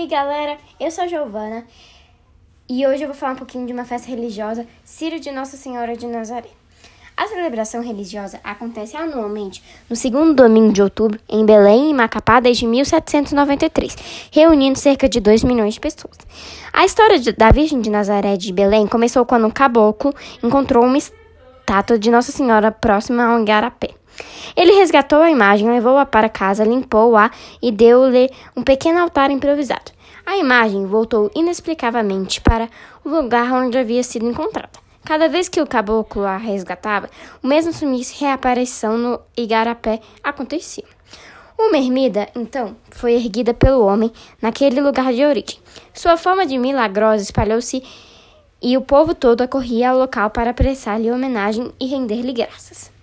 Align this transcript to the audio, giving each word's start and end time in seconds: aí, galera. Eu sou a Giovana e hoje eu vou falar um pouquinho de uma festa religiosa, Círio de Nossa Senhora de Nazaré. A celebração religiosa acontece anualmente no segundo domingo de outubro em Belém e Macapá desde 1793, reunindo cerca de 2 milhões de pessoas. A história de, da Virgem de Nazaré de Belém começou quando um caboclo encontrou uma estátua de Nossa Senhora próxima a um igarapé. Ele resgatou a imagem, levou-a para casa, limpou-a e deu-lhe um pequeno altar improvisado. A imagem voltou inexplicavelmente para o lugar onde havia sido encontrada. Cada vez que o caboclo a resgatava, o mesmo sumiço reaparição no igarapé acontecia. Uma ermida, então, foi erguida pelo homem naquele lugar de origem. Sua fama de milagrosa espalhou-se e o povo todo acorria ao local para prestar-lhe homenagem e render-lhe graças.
aí, 0.00 0.06
galera. 0.06 0.56
Eu 0.78 0.90
sou 0.90 1.04
a 1.04 1.06
Giovana 1.06 1.64
e 2.68 2.86
hoje 2.86 3.02
eu 3.02 3.08
vou 3.08 3.16
falar 3.16 3.32
um 3.32 3.36
pouquinho 3.36 3.66
de 3.66 3.72
uma 3.72 3.84
festa 3.84 4.08
religiosa, 4.08 4.66
Círio 4.82 5.20
de 5.20 5.30
Nossa 5.30 5.56
Senhora 5.56 5.94
de 5.94 6.06
Nazaré. 6.06 6.48
A 7.14 7.28
celebração 7.28 7.82
religiosa 7.82 8.40
acontece 8.42 8.96
anualmente 8.96 9.62
no 9.90 9.96
segundo 9.96 10.34
domingo 10.34 10.72
de 10.72 10.80
outubro 10.80 11.20
em 11.28 11.44
Belém 11.44 11.90
e 11.90 11.94
Macapá 11.94 12.40
desde 12.40 12.66
1793, 12.66 14.30
reunindo 14.32 14.78
cerca 14.78 15.06
de 15.06 15.20
2 15.20 15.44
milhões 15.44 15.74
de 15.74 15.80
pessoas. 15.80 16.16
A 16.72 16.86
história 16.86 17.18
de, 17.18 17.32
da 17.32 17.50
Virgem 17.50 17.82
de 17.82 17.90
Nazaré 17.90 18.38
de 18.38 18.52
Belém 18.54 18.86
começou 18.86 19.26
quando 19.26 19.46
um 19.46 19.50
caboclo 19.50 20.14
encontrou 20.42 20.82
uma 20.82 20.96
estátua 20.96 21.98
de 21.98 22.10
Nossa 22.10 22.32
Senhora 22.32 22.72
próxima 22.72 23.24
a 23.24 23.36
um 23.36 23.42
igarapé. 23.42 23.89
Ele 24.60 24.72
resgatou 24.72 25.22
a 25.22 25.30
imagem, 25.30 25.70
levou-a 25.70 26.04
para 26.04 26.28
casa, 26.28 26.64
limpou-a 26.64 27.30
e 27.62 27.72
deu-lhe 27.72 28.28
um 28.54 28.62
pequeno 28.62 28.98
altar 29.00 29.30
improvisado. 29.30 29.90
A 30.26 30.36
imagem 30.36 30.84
voltou 30.84 31.30
inexplicavelmente 31.34 32.42
para 32.42 32.68
o 33.02 33.08
lugar 33.08 33.50
onde 33.54 33.78
havia 33.78 34.02
sido 34.02 34.28
encontrada. 34.28 34.78
Cada 35.02 35.30
vez 35.30 35.48
que 35.48 35.62
o 35.62 35.66
caboclo 35.66 36.26
a 36.26 36.36
resgatava, 36.36 37.08
o 37.42 37.46
mesmo 37.46 37.72
sumiço 37.72 38.20
reaparição 38.20 38.98
no 38.98 39.18
igarapé 39.34 39.98
acontecia. 40.22 40.84
Uma 41.58 41.78
ermida, 41.78 42.28
então, 42.36 42.76
foi 42.90 43.14
erguida 43.14 43.54
pelo 43.54 43.86
homem 43.86 44.12
naquele 44.42 44.82
lugar 44.82 45.10
de 45.14 45.24
origem. 45.24 45.58
Sua 45.94 46.18
fama 46.18 46.44
de 46.44 46.58
milagrosa 46.58 47.22
espalhou-se 47.22 47.82
e 48.60 48.76
o 48.76 48.82
povo 48.82 49.14
todo 49.14 49.40
acorria 49.40 49.88
ao 49.88 49.98
local 49.98 50.28
para 50.28 50.52
prestar-lhe 50.52 51.10
homenagem 51.10 51.72
e 51.80 51.86
render-lhe 51.86 52.34
graças. 52.34 52.99